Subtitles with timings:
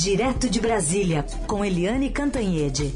[0.00, 2.92] Direto de Brasília, com Eliane Cantanhede.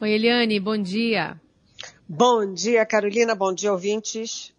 [0.00, 1.40] Oi, Eliane, bom dia.
[2.08, 3.34] Bom dia, Carolina.
[3.34, 4.54] Bom dia, ouvintes.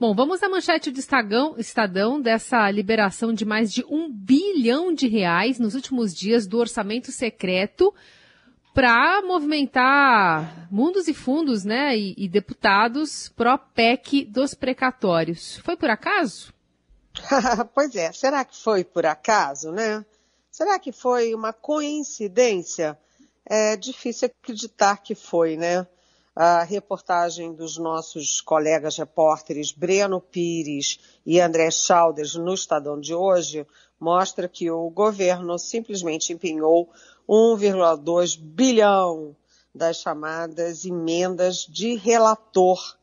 [0.00, 5.08] Bom, vamos à manchete do Estadão, Estadão dessa liberação de mais de um bilhão de
[5.08, 7.92] reais nos últimos dias do orçamento secreto
[8.76, 15.56] para movimentar mundos e fundos, né, e, e deputados pró-PEC dos precatórios.
[15.64, 16.52] Foi por acaso?
[17.74, 20.04] pois é, será que foi por acaso, né?
[20.50, 22.98] Será que foi uma coincidência?
[23.46, 25.86] É difícil acreditar que foi, né?
[26.34, 33.66] A reportagem dos nossos colegas repórteres Breno Pires e André Chalders no Estadão de hoje
[33.98, 36.90] mostra que o governo simplesmente empenhou
[37.28, 39.34] 1,2 bilhão
[39.74, 42.96] das chamadas emendas de relator,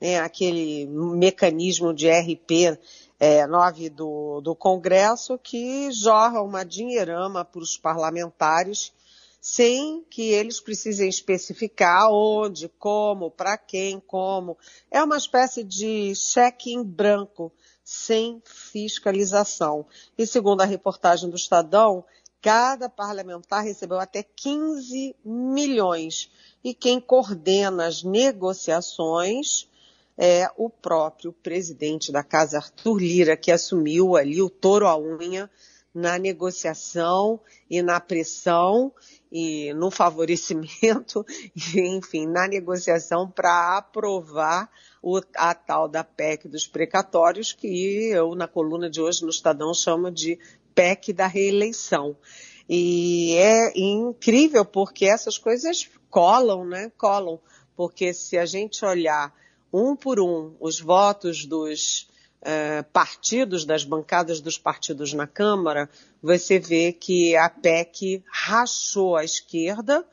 [0.00, 2.78] né, aquele mecanismo de RP
[3.18, 8.92] é, 9 do, do Congresso que jorra uma dinheirama para os parlamentares
[9.40, 14.58] sem que eles precisem especificar onde, como, para quem, como.
[14.90, 17.52] É uma espécie de cheque em branco,
[17.84, 19.86] sem fiscalização.
[20.18, 22.04] E segundo a reportagem do Estadão,
[22.46, 26.30] cada parlamentar recebeu até 15 milhões.
[26.62, 29.68] E quem coordena as negociações
[30.16, 35.50] é o próprio presidente da casa, Arthur Lira, que assumiu ali o touro à unha
[35.92, 38.92] na negociação e na pressão
[39.32, 41.26] e no favorecimento,
[41.74, 44.70] enfim, na negociação para aprovar
[45.02, 49.74] o, a tal da PEC dos precatórios, que eu, na coluna de hoje no Estadão,
[49.74, 50.38] chamo de
[50.76, 52.16] PEC da reeleição.
[52.68, 56.92] E é incrível porque essas coisas colam, né?
[56.96, 57.40] Colam.
[57.74, 59.34] Porque se a gente olhar
[59.72, 62.08] um por um os votos dos
[62.42, 65.90] eh, partidos, das bancadas dos partidos na Câmara,
[66.22, 70.06] você vê que a PEC rachou a esquerda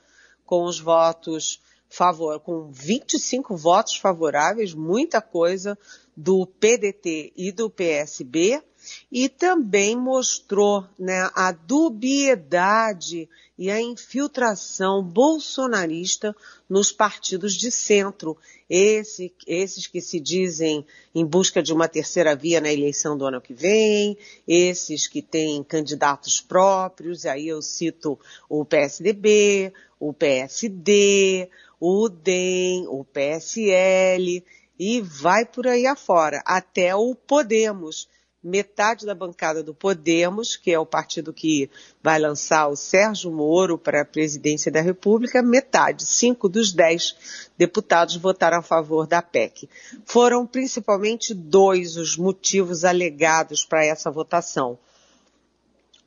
[0.45, 1.61] com os votos
[1.93, 5.77] favor, com 25 votos favoráveis, muita coisa
[6.17, 8.63] do PDT e do PSB,
[9.11, 16.35] e também mostrou né, a dubiedade e a infiltração bolsonarista
[16.67, 18.38] nos partidos de centro,
[18.69, 23.39] Esse, esses que se dizem em busca de uma terceira via na eleição do ano
[23.39, 24.17] que vem,
[24.47, 28.19] esses que têm candidatos próprios, aí eu cito
[28.50, 34.44] o PSDB, o PSD, o DEM, o PSL,
[34.79, 38.09] e vai por aí afora, até o Podemos,
[38.43, 41.69] metade da bancada do Podemos, que é o partido que
[42.01, 47.15] vai lançar o Sérgio Moro para a presidência da República, metade, cinco dos dez
[47.57, 49.69] deputados votaram a favor da PEC.
[50.05, 54.77] Foram principalmente dois os motivos alegados para essa votação.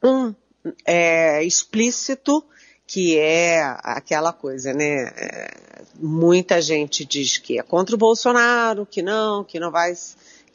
[0.02, 0.34] Um
[0.84, 2.44] é explícito,
[2.86, 5.12] que é aquela coisa, né?
[5.98, 9.92] Muita gente diz que é contra o Bolsonaro, que não, que não vai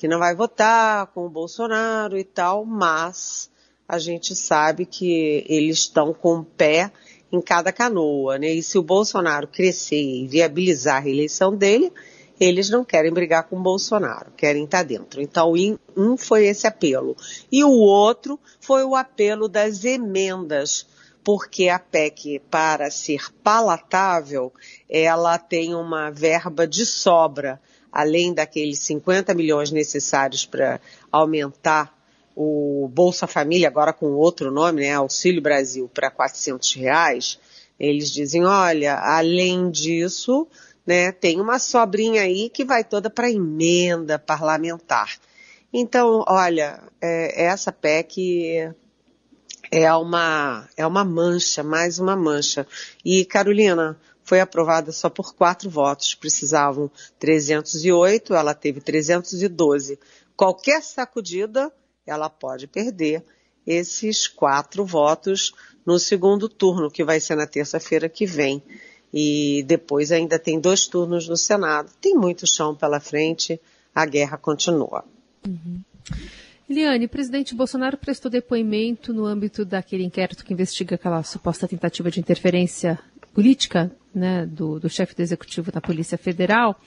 [0.02, 3.52] que não vai votar com o Bolsonaro e tal, mas
[3.88, 6.92] a gente sabe que eles estão com o pé
[7.32, 8.50] em cada canoa, né?
[8.50, 11.94] E se o Bolsonaro crescer e viabilizar a reeleição dele,
[12.40, 15.22] eles não querem brigar com o Bolsonaro, querem estar dentro.
[15.22, 15.54] Então,
[15.96, 17.16] um foi esse apelo.
[17.52, 20.88] E o outro foi o apelo das emendas,
[21.24, 24.52] porque a PEC, para ser palatável,
[24.90, 30.79] ela tem uma verba de sobra além daqueles 50 milhões necessários para
[31.12, 31.94] aumentar
[32.35, 37.40] o Bolsa Família, agora com outro nome, né, Auxílio Brasil, para 400 reais,
[37.79, 40.47] eles dizem, olha, além disso,
[40.85, 45.18] né, tem uma sobrinha aí que vai toda para emenda parlamentar.
[45.73, 48.73] Então, olha, é, essa PEC
[49.72, 52.68] é uma, é uma mancha, mais uma mancha.
[53.06, 53.97] E, Carolina,
[54.31, 56.16] foi aprovada só por quatro votos.
[56.16, 60.00] Precisavam 308, ela teve 312.
[60.38, 61.70] Qualquer sacudida,
[62.08, 63.26] ela pode perder
[63.67, 65.53] esses quatro votos
[65.85, 68.64] no segundo turno, que vai ser na terça-feira que vem.
[69.14, 71.91] E depois ainda tem dois turnos no Senado.
[72.00, 73.59] Tem muito chão pela frente,
[73.94, 75.03] a guerra continua.
[75.46, 75.82] Uhum.
[76.70, 82.09] Eliane, o presidente Bolsonaro prestou depoimento no âmbito daquele inquérito que investiga aquela suposta tentativa
[82.09, 82.97] de interferência
[83.34, 86.79] política né, do, do chefe do executivo da Polícia Federal.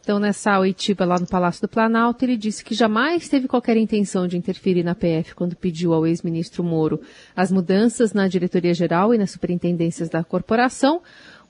[0.00, 4.26] Então, nessa oitiva lá no Palácio do Planalto, ele disse que jamais teve qualquer intenção
[4.26, 7.00] de interferir na PF quando pediu ao ex-ministro Moro
[7.34, 11.00] as mudanças na diretoria geral e nas superintendências da corporação,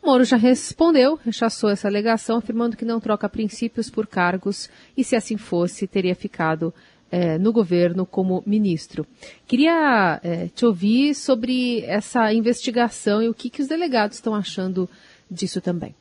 [0.05, 5.17] Moro já respondeu, rechaçou essa alegação, afirmando que não troca princípios por cargos e, se
[5.17, 6.75] assim fosse, teria ficado
[7.11, 9.07] é, no governo como ministro.
[9.47, 14.91] Queria é, te ouvir sobre essa investigação e o que, que os delegados estão achando
[15.35, 15.95] disso também.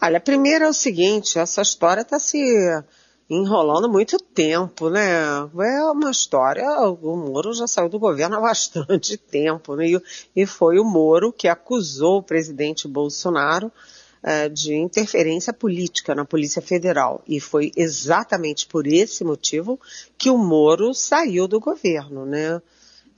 [0.00, 2.38] Olha, primeiro é o seguinte, essa história está se
[3.30, 5.22] enrolando muito tempo, né?
[5.60, 9.86] É uma história, o Moro já saiu do governo há bastante tempo, né?
[10.36, 13.72] E, foi o Moro que acusou o presidente Bolsonaro
[14.22, 17.22] uh, de interferência política na Polícia Federal.
[17.26, 19.80] E foi exatamente por esse motivo
[20.18, 22.60] que o Moro saiu do governo, né?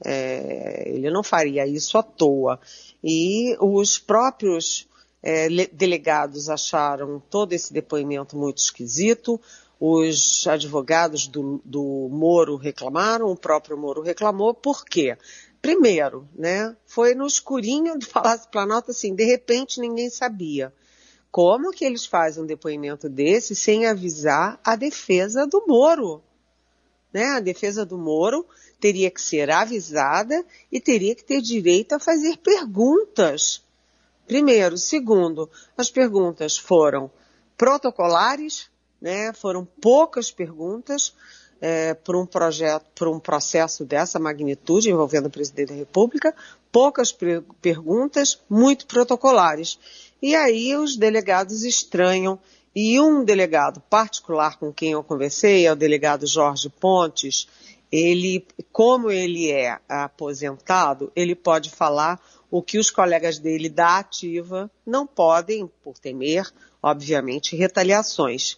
[0.03, 2.59] É, ele não faria isso à toa.
[3.03, 4.87] E os próprios
[5.25, 9.41] é, delegados acharam todo esse depoimento muito esquisito.
[9.79, 15.17] Os advogados do, do Moro reclamaram, o próprio Moro reclamou, por quê?
[15.59, 20.71] Primeiro, né, foi no escurinho do Palácio Planalto, assim, de repente ninguém sabia.
[21.31, 26.23] Como que eles fazem um depoimento desse sem avisar a defesa do Moro?
[27.11, 27.25] Né?
[27.29, 28.45] A defesa do Moro
[28.79, 33.64] teria que ser avisada e teria que ter direito a fazer perguntas.
[34.27, 34.77] Primeiro.
[34.77, 37.11] Segundo, as perguntas foram
[37.57, 38.69] protocolares,
[39.01, 39.33] né?
[39.33, 41.13] Foram poucas perguntas
[41.61, 46.35] é, por um projeto, por um processo dessa magnitude envolvendo o presidente da República,
[46.71, 47.15] poucas
[47.61, 49.79] perguntas, muito protocolares.
[50.21, 52.39] E aí os delegados estranham
[52.75, 57.47] e um delegado particular com quem eu conversei é o delegado Jorge Pontes.
[57.91, 62.19] Ele, como ele é aposentado, ele pode falar
[62.57, 66.49] o que os colegas dele da ativa não podem, por temer,
[66.81, 68.57] obviamente, retaliações.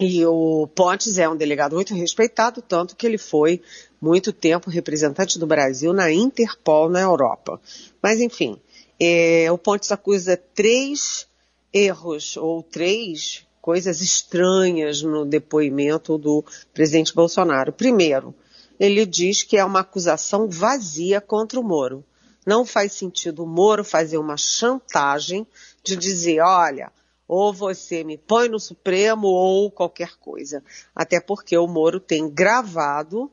[0.00, 3.60] E o Pontes é um delegado muito respeitado, tanto que ele foi
[4.00, 7.60] muito tempo representante do Brasil na Interpol na Europa.
[8.02, 8.58] Mas, enfim,
[8.98, 11.26] é, o Pontes acusa três
[11.70, 16.42] erros ou três coisas estranhas no depoimento do
[16.72, 17.70] presidente Bolsonaro.
[17.70, 18.34] Primeiro,
[18.80, 22.02] ele diz que é uma acusação vazia contra o Moro.
[22.48, 25.46] Não faz sentido o Moro fazer uma chantagem
[25.84, 26.90] de dizer, olha,
[27.28, 30.64] ou você me põe no Supremo ou qualquer coisa.
[30.94, 33.30] Até porque o Moro tem gravado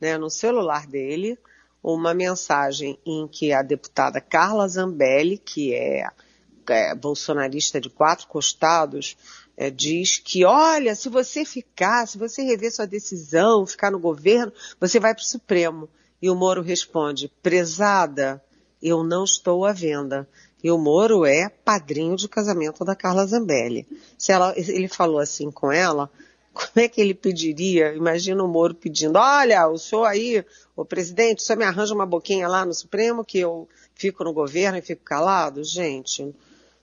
[0.00, 1.38] né, no celular dele
[1.80, 6.08] uma mensagem em que a deputada Carla Zambelli, que é,
[6.70, 9.16] é bolsonarista de quatro costados,
[9.56, 14.52] é, diz que, olha, se você ficar, se você rever sua decisão, ficar no governo,
[14.80, 15.88] você vai para o Supremo.
[16.20, 18.42] E o Moro responde, prezada,
[18.82, 20.28] eu não estou à venda.
[20.62, 23.86] E o Moro é padrinho de casamento da Carla Zambelli.
[24.18, 26.10] Se ela, ele falou assim com ela,
[26.52, 27.94] como é que ele pediria?
[27.94, 30.44] Imagina o Moro pedindo, olha, o senhor aí,
[30.76, 34.32] o presidente, o senhor me arranja uma boquinha lá no Supremo que eu fico no
[34.32, 35.64] governo e fico calado?
[35.64, 36.34] Gente,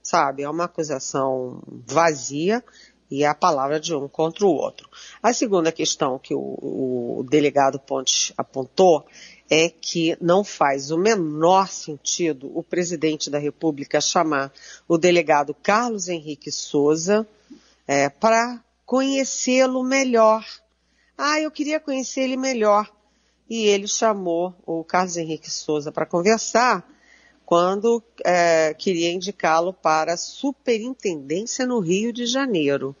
[0.02, 2.64] sabe, é uma acusação vazia
[3.10, 4.88] e a palavra de um contra o outro.
[5.22, 9.06] A segunda questão que o, o delegado Pontes apontou
[9.50, 14.52] é que não faz o menor sentido o presidente da República chamar
[14.86, 17.26] o delegado Carlos Henrique Souza
[17.86, 20.44] é, para conhecê-lo melhor.
[21.16, 22.90] Ah, eu queria conhecer ele melhor.
[23.48, 26.86] E ele chamou o Carlos Henrique Souza para conversar
[27.48, 32.94] quando é, queria indicá-lo para a superintendência no Rio de Janeiro.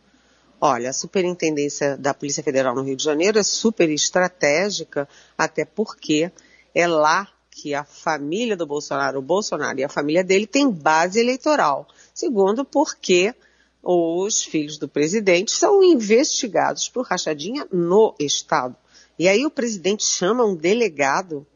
[0.58, 5.06] Olha, a superintendência da Polícia Federal no Rio de Janeiro é super estratégica,
[5.36, 6.32] até porque
[6.74, 11.20] é lá que a família do Bolsonaro, o Bolsonaro e a família dele tem base
[11.20, 11.86] eleitoral.
[12.14, 13.34] Segundo, porque
[13.82, 18.74] os filhos do presidente são investigados por rachadinha no Estado.
[19.18, 21.46] E aí o presidente chama um delegado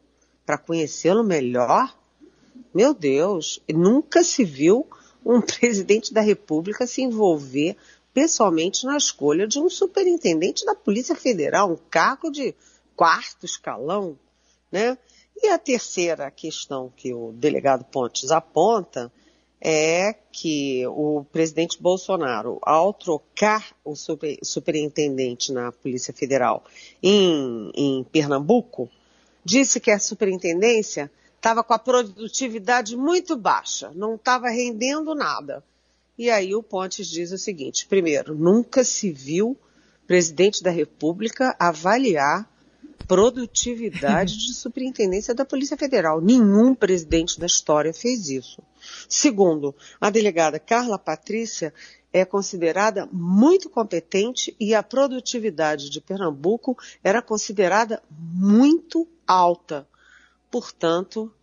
[0.45, 2.02] para conhecê-lo melhor?
[2.73, 4.87] Meu Deus, nunca se viu
[5.25, 7.77] um presidente da República se envolver
[8.13, 12.53] pessoalmente na escolha de um superintendente da Polícia Federal, um cargo de
[12.95, 14.17] quarto escalão,
[14.71, 14.97] né?
[15.35, 19.11] E a terceira questão que o delegado Pontes aponta
[19.59, 26.63] é que o presidente Bolsonaro, ao trocar o super, superintendente na Polícia Federal
[27.01, 28.89] em, em Pernambuco,
[29.43, 31.09] disse que a superintendência
[31.43, 35.61] estava com a produtividade muito baixa, não estava rendendo nada.
[36.17, 39.57] E aí o Pontes diz o seguinte: primeiro, nunca se viu
[40.07, 42.49] presidente da República avaliar
[43.05, 46.21] produtividade de superintendência da Polícia Federal.
[46.21, 48.63] Nenhum presidente da história fez isso.
[49.09, 51.73] Segundo, a delegada Carla Patrícia
[52.13, 59.85] é considerada muito competente e a produtividade de Pernambuco era considerada muito alta.
[60.53, 61.33] Portanto,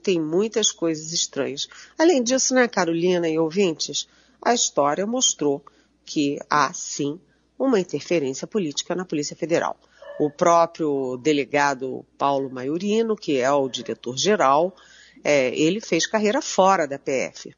[0.00, 1.66] tem muitas coisas estranhas.
[1.98, 4.06] Além disso, né, Carolina e ouvintes,
[4.40, 5.60] a história mostrou
[6.04, 7.18] que há sim
[7.58, 9.76] uma interferência política na Polícia Federal.
[10.20, 14.72] O próprio delegado Paulo Maiorino, que é o diretor-geral,
[15.24, 17.52] é, ele fez carreira fora da PF.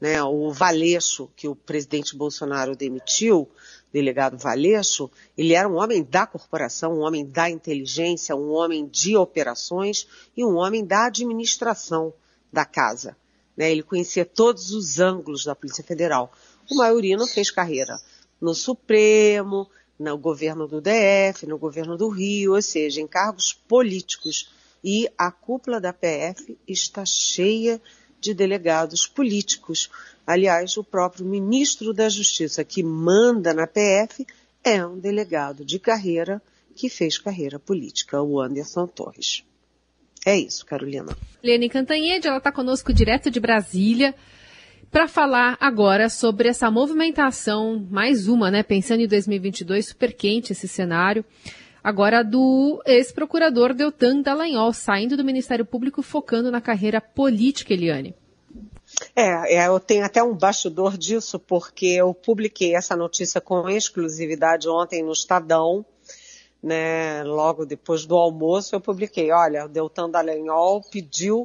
[0.00, 0.20] Né?
[0.24, 3.48] O Valeixo, que o presidente Bolsonaro demitiu,
[3.92, 9.16] delegado Valeixo, ele era um homem da corporação, um homem da inteligência, um homem de
[9.16, 10.06] operações
[10.36, 12.12] e um homem da administração
[12.52, 13.16] da casa.
[13.56, 13.70] Né?
[13.70, 16.32] Ele conhecia todos os ângulos da Polícia Federal.
[16.70, 18.00] O Maiorino fez carreira
[18.40, 19.68] no Supremo,
[19.98, 24.50] no governo do DF, no governo do Rio, ou seja, em cargos políticos.
[24.82, 27.80] E a cúpula da PF está cheia
[28.20, 29.90] de delegados políticos.
[30.26, 34.26] Aliás, o próprio ministro da Justiça que manda na PF
[34.62, 36.40] é um delegado de carreira
[36.74, 39.44] que fez carreira política, o Anderson Torres.
[40.24, 41.16] É isso, Carolina.
[41.42, 44.14] Lene Cantanhede, ela está conosco direto de Brasília
[44.90, 48.62] para falar agora sobre essa movimentação, mais uma, né?
[48.62, 51.24] Pensando em 2022, super quente esse cenário.
[51.82, 58.14] Agora do ex-procurador Deltan Dallagnol, saindo do Ministério Público, focando na carreira política, Eliane.
[59.14, 64.68] É, é, eu tenho até um bastidor disso, porque eu publiquei essa notícia com exclusividade
[64.68, 65.84] ontem no Estadão,
[66.62, 71.42] né, logo depois do almoço eu publiquei, olha, o Deltan Dallagnol pediu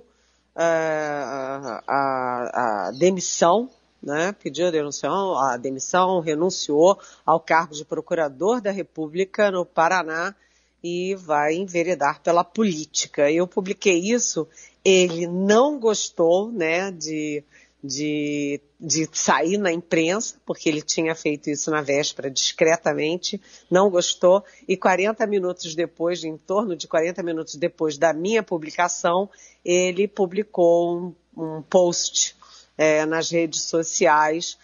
[0.56, 3.70] uh, a, a, demissão,
[4.02, 10.36] né, pediu a a demissão, renunciou ao cargo de procurador da República no Paraná
[10.84, 13.32] e vai enveredar pela política.
[13.32, 14.48] Eu publiquei isso,
[14.90, 17.44] ele não gostou, né, de,
[17.84, 24.46] de, de sair na imprensa, porque ele tinha feito isso na véspera discretamente, não gostou,
[24.66, 29.30] e 40 minutos depois, em torno de 40 minutos depois da minha publicação,
[29.66, 32.38] ele publicou um, um post
[32.78, 34.58] é, nas redes sociais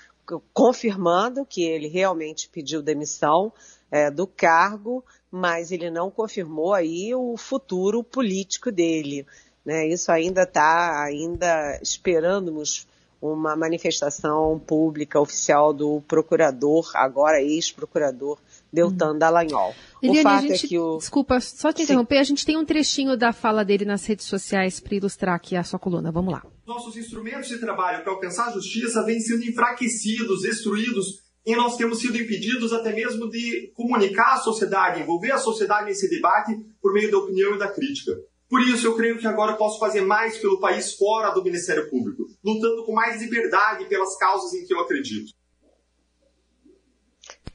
[0.53, 3.51] confirmando que ele realmente pediu demissão
[3.91, 9.25] é, do cargo, mas ele não confirmou aí o futuro político dele.
[9.65, 9.87] Né?
[9.87, 12.87] Isso ainda está ainda esperamos
[13.21, 18.37] uma manifestação pública oficial do procurador, agora ex-procurador
[18.71, 19.17] Deltan hum.
[19.17, 19.73] Dallagnol.
[20.01, 20.97] Eliane, o fato é gente, é que o...
[20.97, 22.21] Desculpa, só te interromper, Sim.
[22.21, 25.63] a gente tem um trechinho da fala dele nas redes sociais para ilustrar aqui a
[25.63, 26.11] sua coluna.
[26.11, 26.43] Vamos lá.
[26.67, 31.99] Nossos instrumentos de trabalho para alcançar a justiça vêm sendo enfraquecidos, destruídos, e nós temos
[31.99, 37.09] sido impedidos até mesmo de comunicar à sociedade, envolver a sociedade nesse debate por meio
[37.09, 38.11] da opinião e da crítica.
[38.53, 42.27] Por isso, eu creio que agora posso fazer mais pelo país fora do Ministério Público,
[42.45, 45.33] lutando com mais liberdade pelas causas em que eu acredito.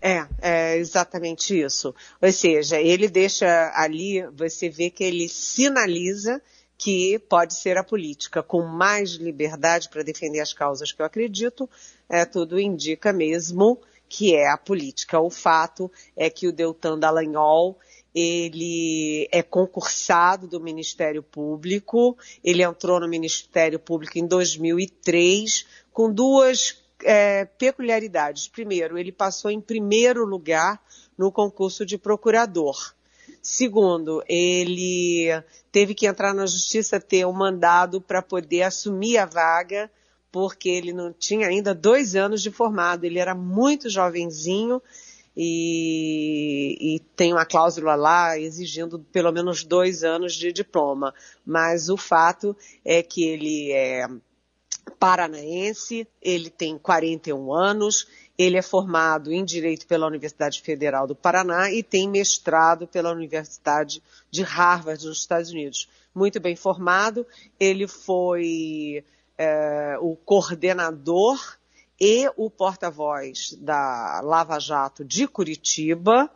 [0.03, 1.95] É, é exatamente isso.
[2.21, 6.43] Ou seja, ele deixa ali, você vê que ele sinaliza
[6.77, 11.71] que pode ser a política com mais liberdade para defender as causas que eu acredito,
[12.09, 15.21] é, tudo indica mesmo que é a política.
[15.21, 17.79] O fato é que o Deltan Dallagnol
[18.15, 26.83] ele é concursado do Ministério Público, ele entrou no Ministério Público em 2003 com duas
[27.03, 28.49] é, peculiaridades.
[28.49, 30.83] Primeiro, ele passou em primeiro lugar
[31.17, 32.95] no concurso de procurador.
[33.43, 35.29] Segundo, ele
[35.71, 39.91] teve que entrar na justiça ter um mandado para poder assumir a vaga,
[40.31, 44.83] porque ele não tinha ainda dois anos de formado, ele era muito jovenzinho
[45.41, 51.15] e, e, tem uma cláusula lá exigindo pelo menos dois anos de diploma.
[51.47, 54.09] Mas o fato é que ele é
[54.99, 61.71] paranaense, ele tem 41 anos, ele é formado em Direito pela Universidade Federal do Paraná
[61.71, 64.03] e tem mestrado pela Universidade
[64.33, 65.89] de Harvard, nos Estados Unidos.
[66.13, 67.25] Muito bem formado,
[67.61, 69.05] ele foi
[69.37, 71.58] é, o coordenador
[72.01, 76.31] e o porta-voz da Lava Jato de Curitiba,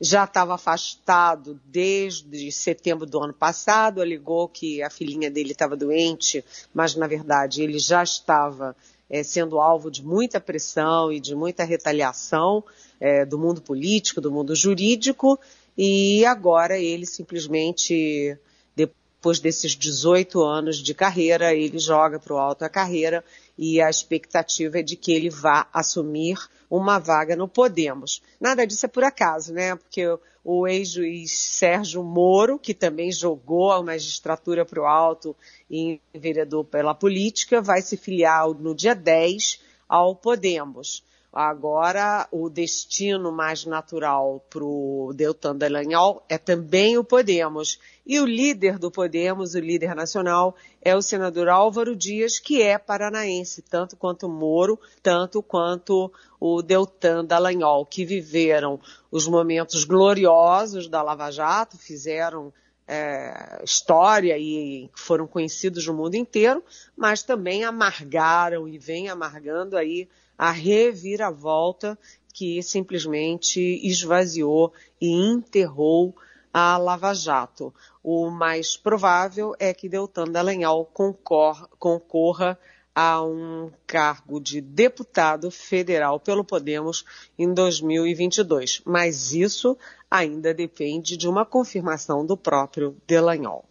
[0.00, 6.42] já estava afastado desde setembro do ano passado, alegou que a filhinha dele estava doente,
[6.72, 8.74] mas na verdade ele já estava
[9.10, 12.64] é, sendo alvo de muita pressão e de muita retaliação
[12.98, 15.38] é, do mundo político, do mundo jurídico,
[15.76, 18.38] e agora ele simplesmente,
[18.74, 23.22] depois desses 18 anos de carreira, ele joga para o alto a carreira
[23.62, 26.38] e a expectativa é de que ele vá assumir
[26.70, 28.22] uma vaga no Podemos.
[28.40, 29.76] Nada disso é por acaso, né?
[29.76, 30.02] Porque
[30.42, 35.36] o ex-juiz Sérgio Moro, que também jogou a magistratura para o alto
[35.70, 41.04] e vereador pela política, vai se filiar no dia 10 ao Podemos.
[41.32, 47.78] Agora, o destino mais natural para o Deltan Dallagnol é também o Podemos.
[48.04, 52.76] E o líder do Podemos, o líder nacional, é o senador Álvaro Dias, que é
[52.78, 61.00] paranaense, tanto quanto Moro, tanto quanto o Deltan Dallagnol, que viveram os momentos gloriosos da
[61.00, 62.52] Lava Jato, fizeram
[62.88, 66.60] é, história e foram conhecidos no mundo inteiro,
[66.96, 70.08] mas também amargaram e vem amargando aí
[70.40, 71.98] a reviravolta
[72.32, 76.16] que simplesmente esvaziou e enterrou
[76.50, 77.74] a Lava Jato.
[78.02, 82.58] O mais provável é que Deltan Dallagnol concorra,
[82.94, 87.04] a um cargo de deputado federal pelo Podemos
[87.38, 88.80] em 2022.
[88.86, 89.76] Mas isso
[90.10, 93.66] ainda depende de uma confirmação do próprio Dallagnol.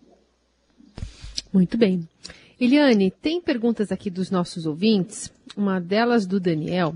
[1.52, 2.08] Muito bem.
[2.60, 6.94] Eliane, tem perguntas aqui dos nossos ouvintes, uma delas do Daniel,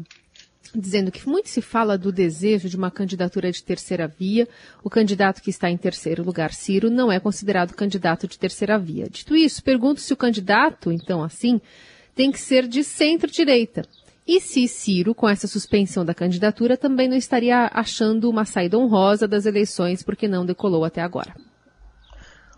[0.75, 4.45] dizendo que muito se fala do desejo de uma candidatura de terceira via.
[4.83, 9.07] O candidato que está em terceiro lugar, Ciro, não é considerado candidato de terceira via.
[9.09, 11.61] Dito isso, pergunto se o candidato, então assim,
[12.13, 13.83] tem que ser de centro-direita.
[14.27, 19.29] E se Ciro, com essa suspensão da candidatura, também não estaria achando uma saída honrosa
[19.29, 21.33] das eleições porque não decolou até agora?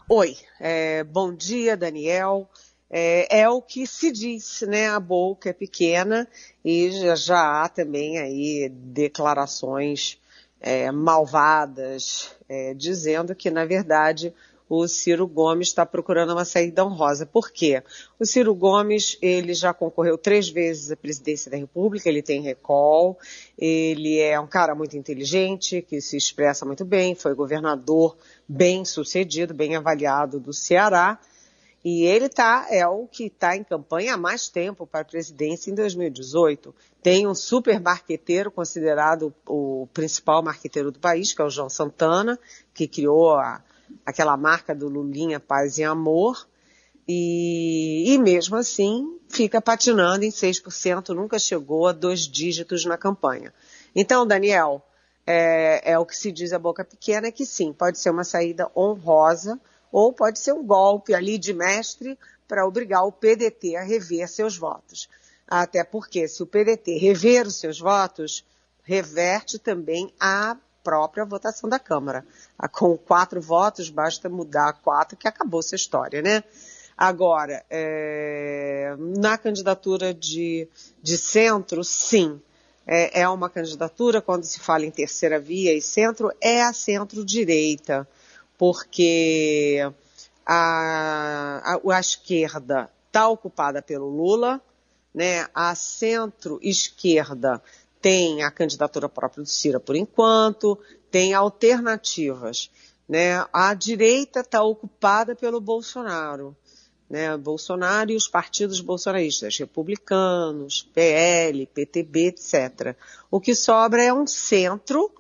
[0.10, 2.50] Oi, é, bom dia, Daniel
[2.90, 4.88] é, é, o que se diz, né?
[4.88, 6.28] A boca é pequena
[6.64, 10.20] e já, já há também aí declarações
[10.60, 14.34] é, malvadas é, dizendo que, na verdade,
[14.68, 17.26] o Ciro Gomes está procurando uma saída honrosa.
[17.26, 17.84] Por quê?
[18.20, 23.18] O Ciro Gomes, ele já concorreu três vezes à presidência da República, ele tem recall,
[23.58, 29.54] ele é um cara muito inteligente, que se expressa muito bem, foi governador bem sucedido,
[29.54, 31.20] bem avaliado do Ceará,
[31.86, 35.70] e ele tá, é o que está em campanha há mais tempo para a presidência
[35.70, 36.74] em 2018.
[37.04, 42.40] Tem um super marqueteiro, considerado o principal marqueteiro do país, que é o João Santana,
[42.74, 43.64] que criou a,
[44.04, 46.48] aquela marca do Lulinha Paz e Amor.
[47.08, 53.54] E, e mesmo assim fica patinando em 6%, nunca chegou a dois dígitos na campanha.
[53.96, 54.84] Então, Daniel,
[55.24, 58.72] é, é o que se diz a boca pequena, que sim, pode ser uma saída
[58.76, 59.62] honrosa,
[59.96, 64.58] ou pode ser um golpe ali de mestre para obrigar o PDT a rever seus
[64.58, 65.08] votos.
[65.48, 68.44] Até porque se o PDT rever os seus votos,
[68.84, 72.26] reverte também a própria votação da Câmara.
[72.74, 76.44] Com quatro votos, basta mudar quatro que acabou essa história, né?
[76.98, 80.68] Agora, é, na candidatura de,
[81.02, 82.42] de centro, sim,
[82.86, 88.06] é, é uma candidatura, quando se fala em terceira via e centro, é a centro-direita
[88.58, 89.80] porque
[90.46, 94.62] a, a, a esquerda está ocupada pelo Lula,
[95.14, 95.48] né?
[95.54, 97.62] a centro-esquerda
[98.02, 100.78] tem a candidatura própria do Cira por enquanto,
[101.10, 102.70] tem alternativas.
[103.08, 103.46] Né?
[103.54, 106.56] A direita está ocupada pelo Bolsonaro.
[107.10, 107.36] Né?
[107.38, 112.96] Bolsonaro e os partidos bolsonaristas, republicanos, PL, PTB, etc.
[113.32, 115.12] O que sobra é um centro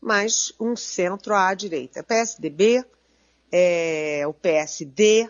[0.00, 2.02] mas um centro à direita.
[2.02, 2.84] PSDB,
[3.50, 5.28] é, o PSD,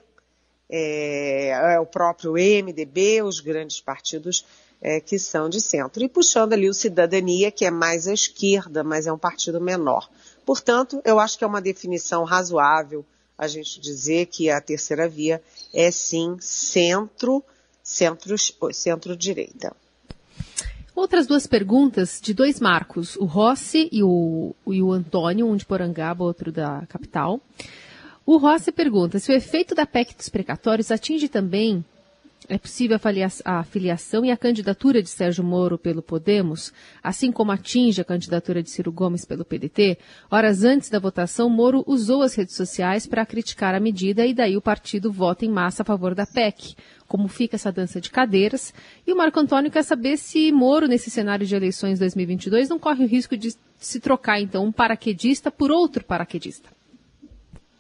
[0.71, 4.45] é, é, o próprio MDB, os grandes partidos
[4.81, 6.03] é, que são de centro.
[6.03, 10.09] E puxando ali o Cidadania, que é mais à esquerda, mas é um partido menor.
[10.45, 13.05] Portanto, eu acho que é uma definição razoável
[13.37, 15.41] a gente dizer que a terceira via
[15.73, 17.43] é sim centro,
[17.83, 18.35] centro,
[18.73, 19.75] centro-direita.
[20.99, 25.65] Outras duas perguntas de dois marcos, o Rossi e o, e o Antônio, um de
[25.65, 27.41] Porangaba, outro da capital.
[28.27, 31.85] O Rossi pergunta se o efeito da PEC dos precatórios atinge também
[32.49, 32.99] é possível
[33.45, 38.63] a filiação e a candidatura de Sérgio Moro pelo Podemos, assim como atinge a candidatura
[38.63, 39.99] de Ciro Gomes pelo PDT?
[40.31, 44.57] Horas antes da votação, Moro usou as redes sociais para criticar a medida e daí
[44.57, 46.75] o partido vota em massa a favor da PEC.
[47.07, 48.73] Como fica essa dança de cadeiras?
[49.07, 53.05] E o Marco Antônio quer saber se Moro, nesse cenário de eleições 2022, não corre
[53.05, 56.71] o risco de se trocar, então, um paraquedista por outro paraquedista.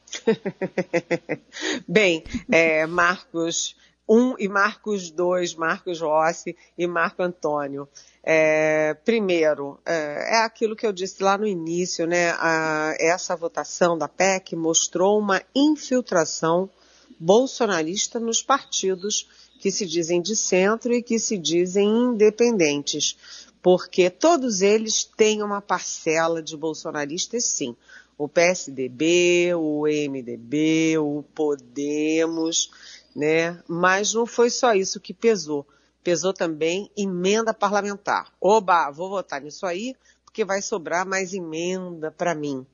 [1.87, 3.77] Bem, é, Marcos,
[4.09, 7.89] um e Marcos dois, Marcos Rossi e Marco Antônio.
[8.23, 12.31] É, primeiro, é, é, aquilo que eu disse lá no início, né?
[12.39, 16.71] A, essa votação da PEC mostrou uma infiltração
[17.19, 23.17] bolsonarista nos partidos que se dizem de centro e que se dizem independentes,
[23.63, 27.77] porque todos eles têm uma parcela de bolsonaristas, sim.
[28.17, 32.71] O PSDB, o MDB, o Podemos,
[33.19, 33.61] né?
[33.67, 35.67] Mas não foi só isso que pesou.
[36.05, 38.33] pesou também emenda parlamentar.
[38.41, 42.65] Oba, vou votar nisso aí, porque vai sobrar mais emenda para mim.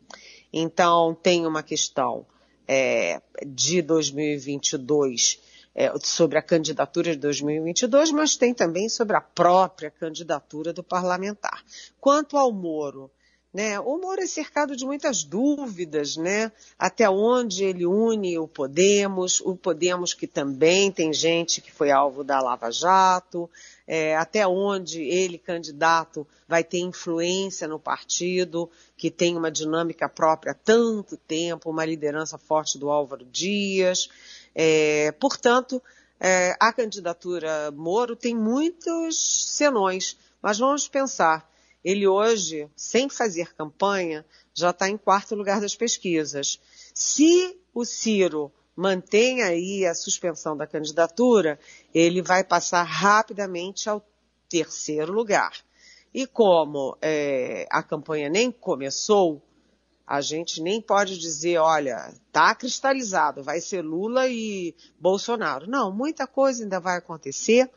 [0.52, 2.26] Então, tem uma questão
[2.68, 5.40] é, de 2022
[5.74, 11.64] é, sobre a candidatura de 2022, mas tem também sobre a própria candidatura do parlamentar.
[11.98, 13.10] Quanto ao Moro,
[13.54, 16.50] né, o Moro é cercado de muitas dúvidas, né?
[16.76, 22.24] Até onde ele une o Podemos, o Podemos que também tem gente que foi alvo
[22.24, 23.48] da Lava Jato,
[23.86, 30.50] é, até onde ele, candidato, vai ter influência no partido, que tem uma dinâmica própria
[30.50, 34.08] há tanto tempo, uma liderança forte do Álvaro Dias.
[34.52, 35.80] É, portanto,
[36.18, 41.48] é, a candidatura Moro tem muitos senões, mas vamos pensar,
[41.84, 46.58] ele hoje, sem fazer campanha, já está em quarto lugar das pesquisas.
[46.94, 51.58] Se o Ciro mantém aí a suspensão da candidatura,
[51.94, 54.04] ele vai passar rapidamente ao
[54.48, 55.52] terceiro lugar.
[56.12, 59.42] E como é, a campanha nem começou,
[60.06, 65.68] a gente nem pode dizer, olha, tá cristalizado, vai ser Lula e Bolsonaro.
[65.68, 67.70] Não, muita coisa ainda vai acontecer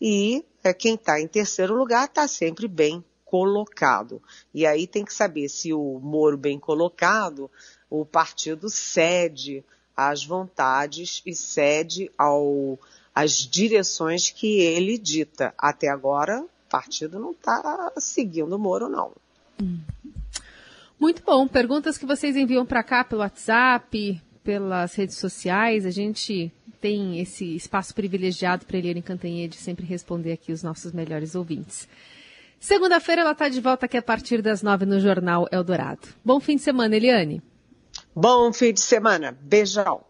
[0.00, 4.22] e é, quem está em terceiro lugar está sempre bem colocado.
[4.54, 7.50] E aí tem que saber se o Moro bem colocado,
[7.90, 9.64] o partido cede
[9.96, 12.78] às vontades e cede ao,
[13.12, 15.52] às direções que ele dita.
[15.58, 19.10] Até agora, o partido não está seguindo o Moro, não.
[20.96, 21.48] Muito bom.
[21.48, 25.84] Perguntas que vocês enviam para cá pelo WhatsApp, pelas redes sociais.
[25.84, 31.34] A gente tem esse espaço privilegiado para Eliane Cantanhede sempre responder aqui os nossos melhores
[31.34, 31.88] ouvintes.
[32.64, 36.08] Segunda-feira ela está de volta aqui a partir das nove no Jornal Eldorado.
[36.24, 37.42] Bom fim de semana, Eliane.
[38.16, 39.36] Bom fim de semana.
[39.38, 40.02] Beijão.